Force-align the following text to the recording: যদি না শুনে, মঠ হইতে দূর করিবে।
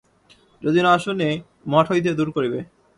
যদি 0.61 0.79
না 0.81 0.93
শুনে, 0.97 1.29
মঠ 1.67 1.85
হইতে 1.91 2.11
দূর 2.13 2.29
করিবে। 2.31 2.59